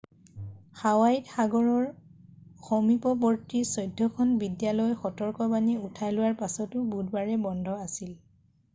হাৱাইত 0.77 1.31
সাগৰৰ 1.33 1.83
সমীপৱৰ্তী 2.69 3.61
চৈধ্যখন 3.73 4.33
বিদ্যালয় 4.47 4.99
সতৰ্কবাণী 5.05 5.79
উঠাই 5.91 6.19
লোৱাৰ 6.19 6.39
পাছতো 6.45 6.87
বুধবাৰে 6.97 7.41
বন্ধ 7.49 7.81
আছিল 7.89 8.21